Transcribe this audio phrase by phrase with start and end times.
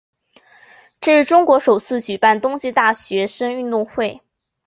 [0.99, 4.23] 这是中国首次举行冬季大学生运动会。